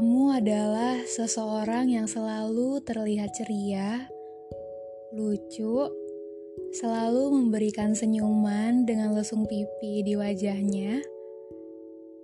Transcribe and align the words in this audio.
Kamu 0.00 0.32
adalah 0.32 0.96
seseorang 1.04 1.92
yang 1.92 2.08
selalu 2.08 2.80
terlihat 2.88 3.36
ceria, 3.36 4.08
lucu, 5.12 5.92
selalu 6.72 7.28
memberikan 7.28 7.92
senyuman 7.92 8.88
dengan 8.88 9.12
lesung 9.12 9.44
pipi 9.44 10.00
di 10.00 10.16
wajahnya, 10.16 11.04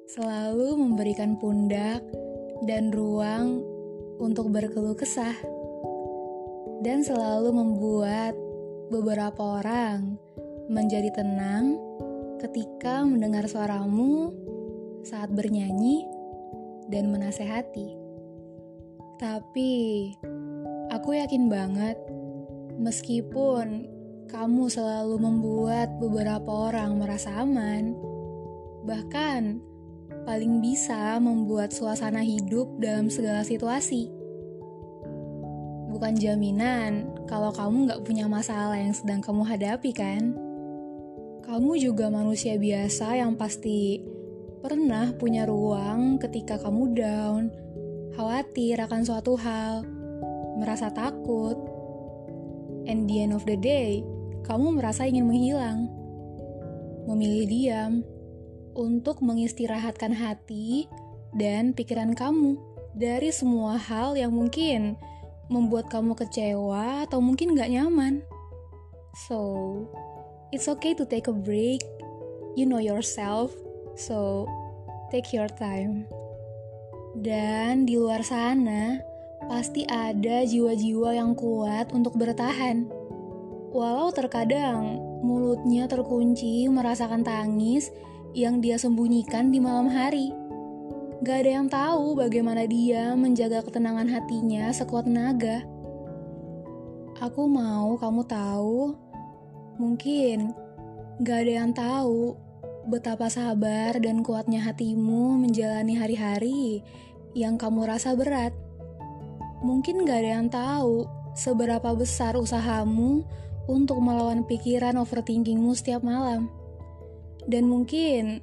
selalu 0.09 0.73
memberikan 0.73 1.37
pundak 1.37 2.01
dan 2.65 2.97
ruang 2.97 3.61
untuk 4.25 4.49
berkeluh 4.57 4.97
kesah, 4.97 5.37
dan 6.81 7.05
selalu 7.05 7.61
membuat 7.61 8.33
beberapa 8.89 9.61
orang 9.61 10.17
menjadi 10.73 11.13
tenang 11.13 11.77
ketika 12.41 13.05
mendengar 13.05 13.45
suaramu 13.45 14.33
saat 15.05 15.29
bernyanyi 15.29 16.16
dan 16.91 17.11
menasehati. 17.11 17.97
Tapi 19.17 19.73
aku 20.93 21.17
yakin 21.17 21.49
banget, 21.49 21.97
meskipun 22.77 23.89
kamu 24.27 24.69
selalu 24.69 25.17
membuat 25.23 25.97
beberapa 26.03 26.71
orang 26.71 26.99
merasa 26.99 27.33
aman, 27.41 27.95
bahkan 28.85 29.63
paling 30.27 30.59
bisa 30.59 31.17
membuat 31.23 31.71
suasana 31.71 32.21
hidup 32.27 32.67
dalam 32.83 33.07
segala 33.07 33.47
situasi. 33.47 34.11
Bukan 35.97 36.19
jaminan 36.21 37.09
kalau 37.25 37.55
kamu 37.55 37.89
nggak 37.89 38.03
punya 38.05 38.27
masalah 38.29 38.77
yang 38.77 38.93
sedang 38.93 39.25
kamu 39.25 39.47
hadapi, 39.49 39.91
kan? 39.97 40.37
Kamu 41.47 41.79
juga 41.79 42.11
manusia 42.11 42.59
biasa 42.59 43.17
yang 43.17 43.39
pasti 43.39 44.03
Pernah 44.65 45.13
punya 45.21 45.45
ruang 45.45 46.17
ketika 46.17 46.57
kamu 46.57 46.97
down, 46.97 47.53
khawatir 48.17 48.81
akan 48.81 49.03
suatu 49.05 49.37
hal, 49.37 49.85
merasa 50.57 50.89
takut, 50.89 51.61
and 52.89 53.05
the 53.05 53.21
end 53.21 53.37
of 53.37 53.45
the 53.45 53.59
day, 53.61 54.01
kamu 54.49 54.81
merasa 54.81 55.05
ingin 55.05 55.29
menghilang. 55.29 55.93
Memilih 57.05 57.45
diam 57.47 57.93
untuk 58.73 59.21
mengistirahatkan 59.21 60.17
hati 60.17 60.89
dan 61.37 61.77
pikiran 61.77 62.17
kamu 62.17 62.57
dari 62.97 63.29
semua 63.29 63.77
hal 63.77 64.17
yang 64.17 64.33
mungkin 64.33 64.97
membuat 65.53 65.93
kamu 65.93 66.17
kecewa 66.17 67.05
atau 67.05 67.21
mungkin 67.21 67.53
gak 67.53 67.71
nyaman. 67.71 68.25
So, 69.29 69.39
it's 70.51 70.67
okay 70.67 70.97
to 70.97 71.05
take 71.05 71.29
a 71.29 71.37
break. 71.37 71.85
You 72.57 72.65
know 72.65 72.81
yourself 72.81 73.53
So, 73.97 74.45
take 75.09 75.33
your 75.33 75.49
time. 75.49 76.05
Dan 77.17 77.89
di 77.89 77.97
luar 77.97 78.21
sana, 78.21 79.01
pasti 79.49 79.89
ada 79.89 80.45
jiwa-jiwa 80.45 81.17
yang 81.17 81.33
kuat 81.33 81.97
untuk 81.97 82.13
bertahan. 82.21 82.85
Walau 83.73 84.13
terkadang 84.13 85.01
mulutnya 85.25 85.89
terkunci 85.89 86.69
merasakan 86.69 87.25
tangis 87.25 87.89
yang 88.37 88.61
dia 88.61 88.77
sembunyikan 88.77 89.49
di 89.49 89.65
malam 89.65 89.89
hari. 89.89 90.29
Gak 91.25 91.49
ada 91.49 91.51
yang 91.57 91.69
tahu 91.73 92.21
bagaimana 92.21 92.69
dia 92.69 93.17
menjaga 93.17 93.65
ketenangan 93.65 94.13
hatinya 94.13 94.69
sekuat 94.77 95.09
tenaga. 95.09 95.65
Aku 97.25 97.49
mau 97.49 97.97
kamu 97.97 98.29
tahu, 98.29 98.93
mungkin 99.81 100.53
gak 101.25 101.49
ada 101.49 101.53
yang 101.65 101.73
tahu 101.73 102.37
betapa 102.87 103.27
sabar 103.27 103.99
dan 103.99 104.23
kuatnya 104.23 104.63
hatimu 104.63 105.35
menjalani 105.43 105.99
hari-hari 105.99 106.87
yang 107.35 107.59
kamu 107.59 107.85
rasa 107.85 108.15
berat. 108.15 108.55
Mungkin 109.67 110.07
gak 110.07 110.23
ada 110.23 110.31
yang 110.41 110.49
tahu 110.49 111.05
seberapa 111.35 111.93
besar 111.99 112.39
usahamu 112.39 113.27
untuk 113.67 113.99
melawan 113.99 114.47
pikiran 114.47 114.95
overthinkingmu 114.97 115.75
setiap 115.75 116.07
malam. 116.07 116.47
Dan 117.51 117.67
mungkin 117.67 118.41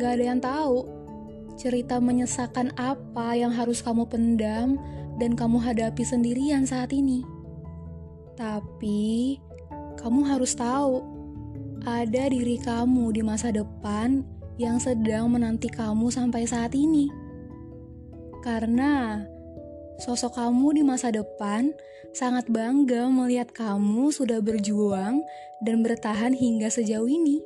gak 0.00 0.18
ada 0.18 0.24
yang 0.24 0.40
tahu 0.40 0.88
cerita 1.54 2.02
menyesakan 2.02 2.74
apa 2.74 3.38
yang 3.38 3.54
harus 3.54 3.84
kamu 3.84 4.08
pendam 4.10 4.80
dan 5.22 5.38
kamu 5.38 5.62
hadapi 5.62 6.02
sendirian 6.02 6.66
saat 6.66 6.90
ini. 6.90 7.22
Tapi, 8.34 9.38
kamu 9.94 10.26
harus 10.26 10.58
tahu 10.58 11.13
ada 11.84 12.32
diri 12.32 12.56
kamu 12.56 13.12
di 13.12 13.20
masa 13.20 13.52
depan 13.52 14.24
yang 14.56 14.80
sedang 14.80 15.28
menanti 15.28 15.68
kamu 15.68 16.08
sampai 16.08 16.48
saat 16.48 16.72
ini. 16.72 17.12
Karena 18.40 19.20
sosok 20.00 20.40
kamu 20.40 20.80
di 20.80 20.82
masa 20.82 21.12
depan 21.12 21.76
sangat 22.16 22.48
bangga 22.48 23.12
melihat 23.12 23.52
kamu 23.52 24.08
sudah 24.08 24.40
berjuang 24.40 25.20
dan 25.60 25.76
bertahan 25.84 26.32
hingga 26.32 26.72
sejauh 26.72 27.08
ini. 27.08 27.44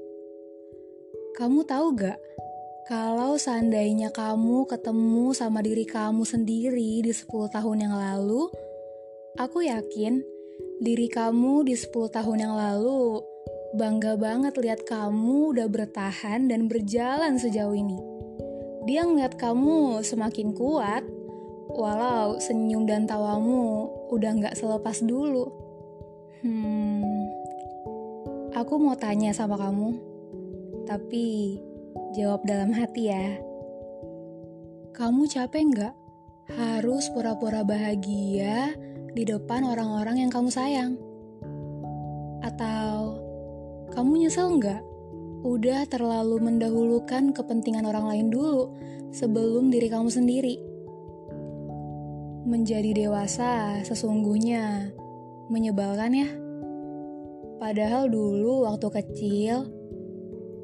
Kamu 1.34 1.66
tahu 1.66 1.98
gak, 1.98 2.18
kalau 2.86 3.34
seandainya 3.38 4.14
kamu 4.14 4.70
ketemu 4.70 5.34
sama 5.34 5.66
diri 5.66 5.82
kamu 5.82 6.22
sendiri 6.22 7.02
di 7.02 7.10
10 7.10 7.26
tahun 7.50 7.90
yang 7.90 7.94
lalu, 7.94 8.50
aku 9.38 9.66
yakin 9.66 10.22
diri 10.78 11.10
kamu 11.10 11.66
di 11.66 11.74
10 11.74 11.90
tahun 12.10 12.38
yang 12.38 12.54
lalu 12.54 13.22
Bangga 13.78 14.18
banget 14.18 14.58
lihat 14.58 14.90
kamu 14.90 15.54
udah 15.54 15.70
bertahan 15.70 16.50
dan 16.50 16.66
berjalan 16.66 17.38
sejauh 17.38 17.78
ini. 17.78 17.94
Dia 18.90 19.06
ngeliat 19.06 19.38
kamu 19.38 20.02
semakin 20.02 20.50
kuat, 20.50 21.06
walau 21.70 22.42
senyum 22.42 22.90
dan 22.90 23.06
tawamu 23.06 23.86
udah 24.10 24.34
nggak 24.34 24.58
selepas 24.58 24.98
dulu. 25.06 25.46
Hmm, 26.42 27.30
aku 28.50 28.82
mau 28.82 28.98
tanya 28.98 29.30
sama 29.30 29.54
kamu, 29.54 29.94
tapi 30.82 31.62
jawab 32.18 32.42
dalam 32.50 32.74
hati 32.74 33.14
ya. 33.14 33.38
Kamu 34.90 35.30
capek 35.30 35.62
nggak 35.70 35.94
harus 36.58 37.06
pura-pura 37.14 37.62
bahagia 37.62 38.74
di 39.14 39.22
depan 39.22 39.62
orang-orang 39.62 40.26
yang 40.26 40.34
kamu 40.34 40.50
sayang? 40.50 40.98
Atau 42.42 43.27
kamu 43.98 44.30
nyesel 44.30 44.62
nggak? 44.62 44.78
Udah 45.42 45.82
terlalu 45.90 46.38
mendahulukan 46.38 47.34
kepentingan 47.34 47.82
orang 47.82 48.06
lain 48.06 48.30
dulu 48.30 48.70
sebelum 49.10 49.74
diri 49.74 49.90
kamu 49.90 50.06
sendiri. 50.06 50.54
Menjadi 52.46 52.94
dewasa 52.94 53.82
sesungguhnya 53.82 54.94
menyebalkan 55.50 56.14
ya. 56.14 56.30
Padahal 57.58 58.06
dulu 58.06 58.70
waktu 58.70 58.86
kecil, 59.02 59.66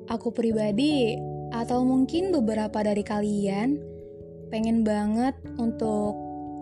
aku 0.06 0.30
pribadi 0.30 1.18
atau 1.50 1.82
mungkin 1.82 2.30
beberapa 2.30 2.86
dari 2.86 3.02
kalian 3.02 3.82
pengen 4.54 4.86
banget 4.86 5.34
untuk 5.58 6.14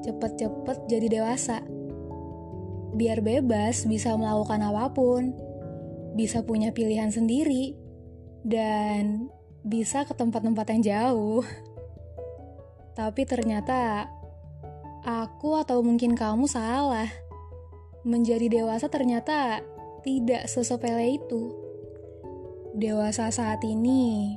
cepet-cepet 0.08 0.88
jadi 0.88 1.20
dewasa. 1.20 1.60
Biar 2.96 3.20
bebas 3.20 3.84
bisa 3.84 4.16
melakukan 4.16 4.64
apa 4.64 4.88
pun 4.88 5.51
bisa 6.12 6.44
punya 6.44 6.70
pilihan 6.70 7.08
sendiri, 7.08 7.76
dan 8.42 9.30
bisa 9.62 10.02
ke 10.02 10.12
tempat-tempat 10.12 10.66
yang 10.74 10.82
jauh. 10.82 11.42
Tapi 12.98 13.22
ternyata 13.24 14.10
aku 15.02 15.58
atau 15.58 15.80
mungkin 15.80 16.14
kamu 16.14 16.46
salah. 16.46 17.08
Menjadi 18.02 18.50
dewasa 18.50 18.90
ternyata 18.90 19.62
tidak 20.02 20.50
sesepele 20.50 21.22
itu. 21.22 21.54
Dewasa 22.74 23.30
saat 23.30 23.62
ini, 23.62 24.34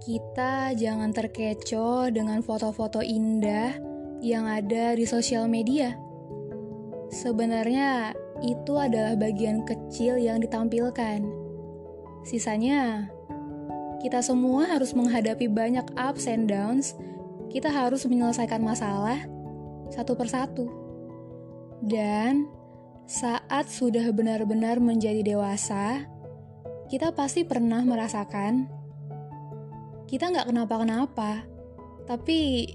kita 0.00 0.72
jangan 0.72 1.12
terkecoh 1.12 2.08
dengan 2.08 2.40
foto-foto 2.40 3.04
indah 3.04 3.76
yang 4.24 4.48
ada 4.48 4.96
di 4.96 5.04
sosial 5.04 5.52
media. 5.52 5.92
Sebenarnya 7.12 8.16
itu 8.42 8.74
adalah 8.74 9.14
bagian 9.14 9.62
kecil 9.62 10.18
yang 10.18 10.42
ditampilkan. 10.42 11.22
Sisanya, 12.24 13.12
kita 14.02 14.24
semua 14.24 14.66
harus 14.66 14.96
menghadapi 14.96 15.46
banyak 15.46 15.84
ups 15.94 16.26
and 16.26 16.50
downs. 16.50 16.96
Kita 17.52 17.70
harus 17.70 18.02
menyelesaikan 18.08 18.58
masalah 18.64 19.22
satu 19.92 20.18
persatu. 20.18 20.66
Dan 21.84 22.48
saat 23.04 23.68
sudah 23.68 24.08
benar-benar 24.10 24.80
menjadi 24.80 25.20
dewasa, 25.20 26.08
kita 26.88 27.12
pasti 27.12 27.44
pernah 27.44 27.84
merasakan 27.84 28.84
kita 30.04 30.30
nggak 30.30 30.48
kenapa-kenapa, 30.52 31.42
tapi 32.04 32.68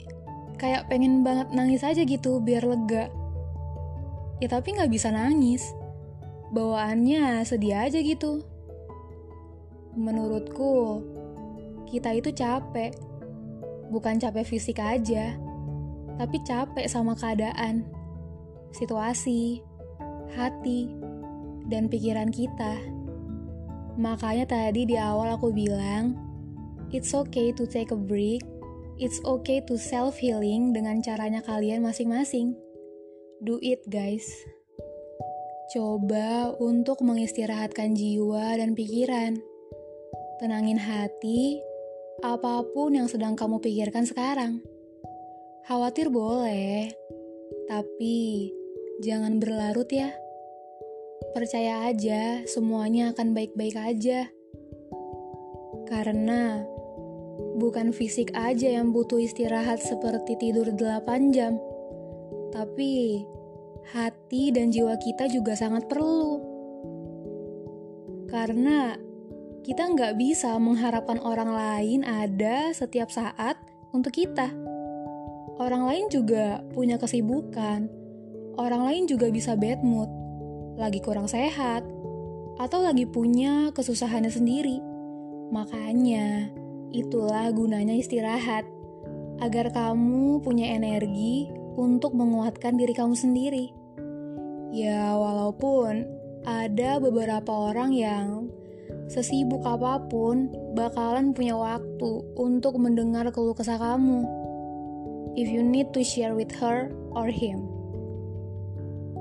kayak 0.60 0.90
pengen 0.92 1.24
banget 1.24 1.48
nangis 1.56 1.86
aja 1.86 2.04
gitu 2.04 2.42
biar 2.44 2.68
lega 2.68 3.08
ya 4.40 4.48
tapi 4.48 4.76
nggak 4.76 4.92
bisa 4.92 5.12
nangis. 5.12 5.64
Bawaannya 6.50 7.46
sedih 7.46 7.78
aja 7.78 8.00
gitu. 8.02 8.42
Menurutku, 9.94 11.04
kita 11.86 12.16
itu 12.18 12.34
capek. 12.34 12.96
Bukan 13.90 14.22
capek 14.22 14.46
fisik 14.46 14.78
aja, 14.78 15.34
tapi 16.22 16.38
capek 16.46 16.86
sama 16.86 17.18
keadaan, 17.18 17.90
situasi, 18.70 19.66
hati, 20.38 20.94
dan 21.66 21.90
pikiran 21.90 22.30
kita. 22.30 22.78
Makanya 23.98 24.46
tadi 24.46 24.86
di 24.86 24.94
awal 24.94 25.34
aku 25.34 25.50
bilang, 25.50 26.14
it's 26.94 27.18
okay 27.18 27.50
to 27.50 27.66
take 27.66 27.90
a 27.90 27.98
break, 27.98 28.46
it's 29.02 29.18
okay 29.26 29.58
to 29.66 29.74
self-healing 29.74 30.70
dengan 30.70 31.02
caranya 31.02 31.42
kalian 31.42 31.82
masing-masing. 31.82 32.54
Do 33.40 33.56
it 33.64 33.88
guys. 33.88 34.28
Coba 35.72 36.52
untuk 36.60 37.00
mengistirahatkan 37.00 37.96
jiwa 37.96 38.60
dan 38.60 38.76
pikiran. 38.76 39.40
Tenangin 40.44 40.76
hati, 40.76 41.64
apa 42.20 42.68
pun 42.76 43.00
yang 43.00 43.08
sedang 43.08 43.40
kamu 43.40 43.64
pikirkan 43.64 44.04
sekarang. 44.04 44.60
Khawatir 45.72 46.12
boleh, 46.12 46.92
tapi 47.72 48.52
jangan 49.00 49.40
berlarut 49.40 49.88
ya. 49.88 50.12
Percaya 51.32 51.88
aja, 51.88 52.44
semuanya 52.44 53.16
akan 53.16 53.32
baik-baik 53.32 53.80
aja. 53.80 54.28
Karena 55.88 56.60
bukan 57.56 57.96
fisik 57.96 58.36
aja 58.36 58.68
yang 58.68 58.92
butuh 58.92 59.22
istirahat 59.22 59.80
seperti 59.80 60.36
tidur 60.42 60.76
8 60.76 61.32
jam, 61.32 61.56
tapi 62.50 63.24
hati 63.90 64.54
dan 64.54 64.70
jiwa 64.70 64.98
kita 65.02 65.26
juga 65.30 65.58
sangat 65.58 65.90
perlu. 65.90 66.42
Karena 68.30 68.94
kita 69.66 69.90
nggak 69.90 70.18
bisa 70.18 70.58
mengharapkan 70.62 71.18
orang 71.22 71.50
lain 71.50 72.02
ada 72.06 72.74
setiap 72.74 73.10
saat 73.10 73.58
untuk 73.94 74.14
kita. 74.14 74.50
Orang 75.60 75.84
lain 75.90 76.08
juga 76.08 76.64
punya 76.72 76.96
kesibukan. 76.96 77.90
Orang 78.56 78.88
lain 78.88 79.04
juga 79.08 79.28
bisa 79.32 79.56
bad 79.56 79.84
mood, 79.84 80.08
lagi 80.80 81.00
kurang 81.04 81.28
sehat, 81.28 81.84
atau 82.60 82.80
lagi 82.84 83.08
punya 83.08 83.72
kesusahannya 83.72 84.32
sendiri. 84.32 84.78
Makanya, 85.52 86.52
itulah 86.92 87.52
gunanya 87.56 87.96
istirahat, 87.96 88.68
agar 89.40 89.72
kamu 89.72 90.44
punya 90.44 90.76
energi 90.76 91.59
untuk 91.80 92.12
menguatkan 92.12 92.76
diri 92.76 92.92
kamu 92.92 93.16
sendiri. 93.16 93.72
Ya, 94.76 95.16
walaupun 95.16 96.04
ada 96.44 97.00
beberapa 97.00 97.72
orang 97.72 97.96
yang 97.96 98.52
sesibuk 99.08 99.64
apa 99.64 100.04
pun 100.12 100.52
bakalan 100.76 101.32
punya 101.32 101.58
waktu 101.58 102.12
untuk 102.38 102.78
mendengar 102.78 103.26
keluh 103.34 103.58
kesah 103.58 103.82
kamu 103.82 104.28
if 105.34 105.50
you 105.50 105.64
need 105.66 105.90
to 105.96 106.04
share 106.06 106.36
with 106.36 106.52
her 106.60 106.92
or 107.16 107.32
him. 107.32 107.66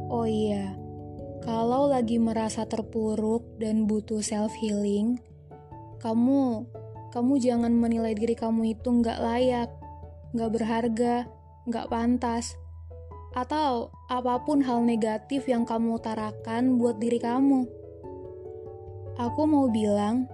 Oh 0.09 0.25
iya, 0.25 0.73
kalau 1.45 1.89
lagi 1.89 2.17
merasa 2.17 2.65
terpuruk 2.65 3.45
dan 3.61 3.85
butuh 3.85 4.25
self 4.25 4.53
healing, 4.57 5.21
kamu 6.01 6.65
kamu 7.13 7.33
jangan 7.41 7.73
menilai 7.73 8.13
diri 8.13 8.37
kamu 8.37 8.77
itu 8.77 8.89
nggak 8.89 9.21
layak, 9.21 9.71
nggak 10.37 10.51
berharga, 10.53 11.15
nggak 11.69 11.93
pantas, 11.93 12.56
atau 13.37 13.93
apa 14.09 14.41
pun 14.43 14.65
hal 14.65 14.82
negatif 14.82 15.44
yang 15.47 15.69
kamu 15.69 16.00
utarakan 16.00 16.81
buat 16.81 16.97
diri 16.97 17.20
kamu. 17.20 17.69
Aku 19.20 19.44
mau 19.44 19.69
bilang, 19.69 20.26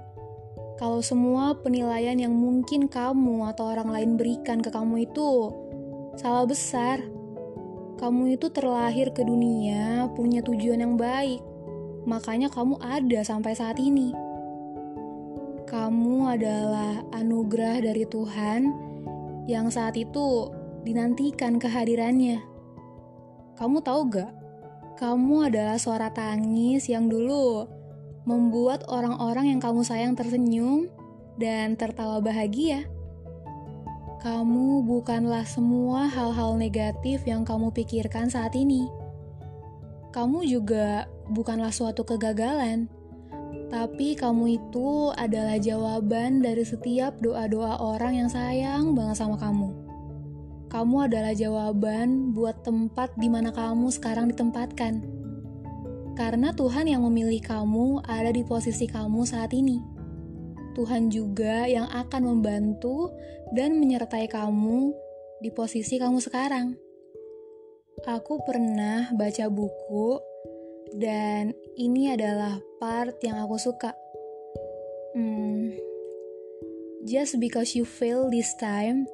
kalau 0.78 1.02
semua 1.02 1.58
penilaian 1.58 2.16
yang 2.16 2.32
mungkin 2.32 2.86
kamu 2.86 3.50
atau 3.50 3.70
orang 3.70 3.90
lain 3.90 4.10
berikan 4.18 4.62
ke 4.62 4.70
kamu 4.70 5.10
itu 5.10 5.50
Salah 6.14 6.46
besar. 6.46 7.02
Kamu 7.98 8.38
itu 8.38 8.46
terlahir 8.54 9.10
ke 9.10 9.26
dunia 9.26 10.06
punya 10.14 10.46
tujuan 10.46 10.78
yang 10.82 10.94
baik. 10.94 11.42
Makanya 12.06 12.46
kamu 12.54 12.78
ada 12.78 13.20
sampai 13.26 13.50
saat 13.58 13.82
ini. 13.82 14.14
Kamu 15.66 16.30
adalah 16.30 17.02
anugerah 17.10 17.82
dari 17.82 18.06
Tuhan 18.06 18.70
yang 19.50 19.74
saat 19.74 19.98
itu 19.98 20.46
dinantikan 20.84 21.56
kehadirannya. 21.56 22.44
Kamu 23.56 23.80
tahu 23.80 24.00
gak? 24.12 24.32
Kamu 25.00 25.50
adalah 25.50 25.80
suara 25.80 26.12
tangis 26.12 26.86
yang 26.86 27.10
dulu 27.10 27.66
membuat 28.24 28.86
orang-orang 28.88 29.52
yang 29.52 29.60
kamu 29.60 29.82
sayang 29.82 30.14
tersenyum 30.14 30.86
dan 31.36 31.74
tertawa 31.74 32.22
bahagia. 32.22 32.86
Kamu 34.24 34.88
bukanlah 34.88 35.44
semua 35.44 36.08
hal-hal 36.08 36.56
negatif 36.56 37.28
yang 37.28 37.44
kamu 37.44 37.68
pikirkan 37.76 38.32
saat 38.32 38.56
ini. 38.56 38.88
Kamu 40.14 40.46
juga 40.48 41.04
bukanlah 41.28 41.74
suatu 41.74 42.06
kegagalan, 42.08 42.88
tapi 43.68 44.16
kamu 44.16 44.62
itu 44.62 45.12
adalah 45.12 45.60
jawaban 45.60 46.40
dari 46.40 46.64
setiap 46.64 47.18
doa-doa 47.20 47.82
orang 47.82 48.24
yang 48.24 48.30
sayang 48.30 48.96
banget 48.96 49.20
sama 49.20 49.36
kamu. 49.36 49.83
Kamu 50.74 51.06
adalah 51.06 51.30
jawaban 51.30 52.34
buat 52.34 52.66
tempat 52.66 53.14
di 53.14 53.30
mana 53.30 53.54
kamu 53.54 53.94
sekarang 53.94 54.26
ditempatkan. 54.34 55.06
Karena 56.18 56.50
Tuhan 56.50 56.90
yang 56.90 57.06
memilih 57.06 57.38
kamu 57.46 58.02
ada 58.02 58.34
di 58.34 58.42
posisi 58.42 58.90
kamu 58.90 59.22
saat 59.22 59.54
ini. 59.54 59.78
Tuhan 60.74 61.14
juga 61.14 61.70
yang 61.70 61.86
akan 61.86 62.26
membantu 62.26 63.14
dan 63.54 63.78
menyertai 63.78 64.26
kamu 64.26 64.90
di 65.38 65.54
posisi 65.54 65.94
kamu 65.94 66.18
sekarang. 66.18 66.74
Aku 68.02 68.42
pernah 68.42 69.14
baca 69.14 69.46
buku, 69.46 70.18
dan 70.98 71.54
ini 71.78 72.10
adalah 72.10 72.58
part 72.82 73.14
yang 73.22 73.38
aku 73.38 73.62
suka. 73.62 73.94
Hmm, 75.14 75.70
just 77.06 77.38
because 77.38 77.78
you 77.78 77.86
fail 77.86 78.26
this 78.26 78.50
time, 78.58 79.06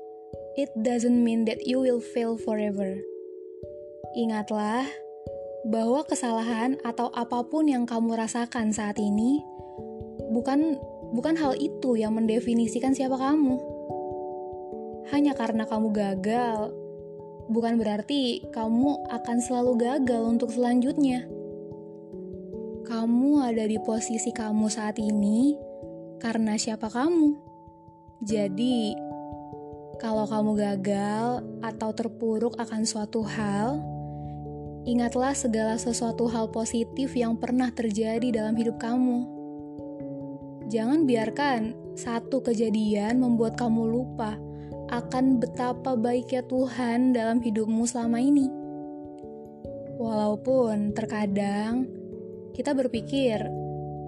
it 0.57 0.71
doesn't 0.81 1.21
mean 1.23 1.45
that 1.47 1.63
you 1.67 1.83
will 1.83 2.01
fail 2.01 2.39
forever. 2.39 2.99
Ingatlah 4.17 4.89
bahwa 5.69 6.03
kesalahan 6.09 6.81
atau 6.83 7.13
apa 7.13 7.45
pun 7.47 7.69
yang 7.69 7.85
kamu 7.85 8.17
rasakan 8.17 8.73
saat 8.73 8.97
ini 8.97 9.45
bukan 10.33 10.81
Bukan 11.11 11.35
hal 11.35 11.59
itu 11.59 11.99
yang 11.99 12.15
mendefinisikan 12.15 12.95
siapa 12.95 13.19
kamu. 13.19 13.59
Hanya 15.11 15.35
karena 15.35 15.67
kamu 15.67 15.91
gagal, 15.91 16.71
bukan 17.51 17.75
berarti 17.83 18.47
kamu 18.55 19.11
akan 19.11 19.37
selalu 19.43 19.73
gagal 19.75 20.23
untuk 20.23 20.55
selanjutnya. 20.55 21.27
Kamu 22.87 23.43
ada 23.43 23.67
di 23.67 23.79
posisi 23.83 24.31
kamu 24.31 24.71
saat 24.71 25.03
ini 25.03 25.59
karena 26.23 26.55
siapa 26.55 26.87
kamu. 26.87 27.35
Jadi, 28.23 28.95
kalau 30.01 30.25
kamu 30.25 30.57
gagal 30.57 31.45
atau 31.61 31.93
terpuruk 31.93 32.57
akan 32.57 32.89
suatu 32.89 33.21
hal, 33.21 33.77
ingatlah 34.89 35.37
segala 35.37 35.77
sesuatu 35.77 36.25
hal 36.25 36.49
positif 36.49 37.13
yang 37.13 37.37
pernah 37.37 37.69
terjadi 37.69 38.33
dalam 38.33 38.57
hidup 38.57 38.81
kamu. 38.81 39.29
Jangan 40.73 41.05
biarkan 41.05 41.61
satu 41.93 42.41
kejadian 42.41 43.21
membuat 43.21 43.61
kamu 43.61 43.93
lupa 43.93 44.41
akan 44.89 45.37
betapa 45.37 45.93
baiknya 46.01 46.49
Tuhan 46.49 47.13
dalam 47.13 47.45
hidupmu 47.45 47.85
selama 47.85 48.25
ini. 48.25 48.49
Walaupun 50.01 50.97
terkadang 50.97 51.85
kita 52.57 52.73
berpikir 52.73 53.45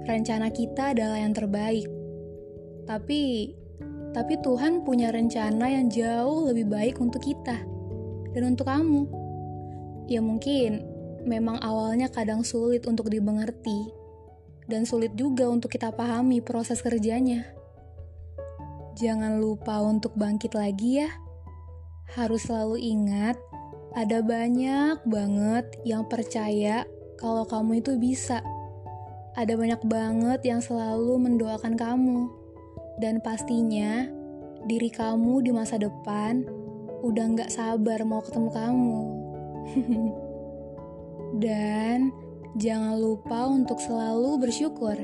rencana 0.08 0.48
kita 0.48 0.96
adalah 0.96 1.20
yang 1.20 1.36
terbaik. 1.36 1.84
Tapi 2.88 3.52
tapi 4.12 4.36
Tuhan 4.40 4.84
punya 4.84 5.08
rencana 5.08 5.72
yang 5.72 5.88
jauh 5.88 6.52
lebih 6.52 6.68
baik 6.68 7.00
untuk 7.00 7.24
kita 7.24 7.64
dan 8.32 8.42
untuk 8.44 8.68
kamu. 8.68 9.08
Ya 10.08 10.20
mungkin 10.20 10.84
memang 11.24 11.60
awalnya 11.64 12.12
kadang 12.12 12.44
sulit 12.44 12.84
untuk 12.84 13.08
dimengerti 13.08 13.88
dan 14.68 14.84
sulit 14.84 15.16
juga 15.16 15.48
untuk 15.48 15.72
kita 15.72 15.90
pahami 15.92 16.44
proses 16.44 16.84
kerjanya. 16.84 17.48
Jangan 19.00 19.40
lupa 19.40 19.80
untuk 19.80 20.12
bangkit 20.20 20.52
lagi 20.52 21.00
ya. 21.04 21.10
Harus 22.12 22.44
selalu 22.44 22.76
ingat, 22.76 23.40
ada 23.96 24.20
banyak 24.20 25.00
banget 25.08 25.64
yang 25.88 26.04
percaya 26.04 26.84
kalau 27.16 27.48
kamu 27.48 27.80
itu 27.80 27.96
bisa. 27.96 28.44
Ada 29.32 29.56
banyak 29.56 29.80
banget 29.88 30.44
yang 30.44 30.60
selalu 30.60 31.16
mendoakan 31.16 31.72
kamu. 31.72 32.41
Dan 33.02 33.18
pastinya, 33.18 34.06
diri 34.70 34.86
kamu 34.86 35.42
di 35.42 35.50
masa 35.50 35.74
depan 35.74 36.46
udah 37.02 37.34
gak 37.34 37.50
sabar 37.50 38.06
mau 38.06 38.22
ketemu 38.22 38.50
kamu. 38.54 39.02
Dan 41.42 42.14
jangan 42.54 42.94
lupa 42.94 43.50
untuk 43.50 43.82
selalu 43.82 44.46
bersyukur, 44.46 44.94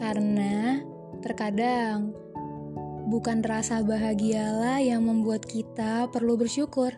karena 0.00 0.80
terkadang 1.20 2.16
bukan 3.12 3.44
rasa 3.44 3.84
bahagialah 3.84 4.80
yang 4.80 5.04
membuat 5.04 5.44
kita 5.44 6.08
perlu 6.08 6.40
bersyukur, 6.40 6.96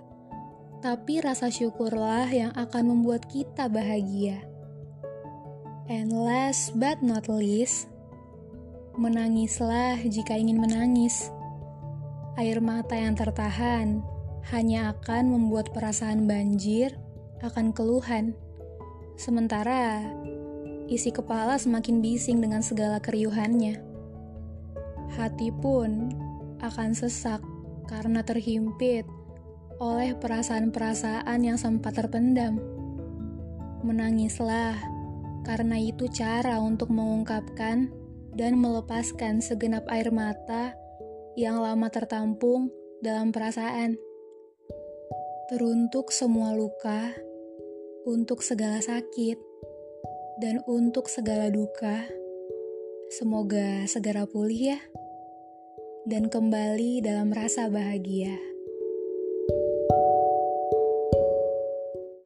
tapi 0.86 1.18
rasa 1.18 1.50
syukurlah 1.50 2.30
yang 2.30 2.54
akan 2.54 2.94
membuat 2.94 3.26
kita 3.26 3.66
bahagia. 3.66 4.38
And 5.90 6.14
last 6.14 6.78
but 6.78 7.02
not 7.02 7.26
least, 7.26 7.90
menangislah 8.96 9.96
jika 10.04 10.36
ingin 10.36 10.60
menangis. 10.60 11.32
Air 12.36 12.60
mata 12.60 12.96
yang 12.96 13.16
tertahan 13.16 14.04
hanya 14.52 14.92
akan 14.96 15.32
membuat 15.32 15.72
perasaan 15.72 16.28
banjir 16.28 16.96
akan 17.40 17.72
keluhan. 17.72 18.36
Sementara 19.16 20.02
isi 20.88 21.08
kepala 21.08 21.56
semakin 21.56 22.04
bising 22.04 22.40
dengan 22.40 22.60
segala 22.60 23.00
keriuhannya. 23.00 23.80
Hati 25.12 25.52
pun 25.52 26.12
akan 26.60 26.90
sesak 26.96 27.44
karena 27.88 28.24
terhimpit 28.24 29.04
oleh 29.82 30.14
perasaan-perasaan 30.16 31.38
yang 31.42 31.58
sempat 31.58 31.98
terpendam. 31.98 32.56
Menangislah, 33.82 34.78
karena 35.42 35.74
itu 35.74 36.06
cara 36.06 36.62
untuk 36.62 36.94
mengungkapkan 36.94 37.90
dan 38.32 38.56
melepaskan 38.56 39.44
segenap 39.44 39.84
air 39.92 40.08
mata 40.08 40.72
yang 41.36 41.60
lama 41.60 41.88
tertampung 41.88 42.68
dalam 43.00 43.32
perasaan. 43.32 43.96
Teruntuk 45.48 46.12
semua 46.12 46.56
luka, 46.56 47.12
untuk 48.08 48.40
segala 48.40 48.80
sakit, 48.80 49.36
dan 50.40 50.64
untuk 50.64 51.06
segala 51.12 51.52
duka, 51.52 52.08
semoga 53.12 53.84
segera 53.84 54.24
pulih 54.24 54.76
ya, 54.76 54.80
dan 56.08 56.26
kembali 56.32 57.04
dalam 57.04 57.30
rasa 57.30 57.68
bahagia. 57.68 58.51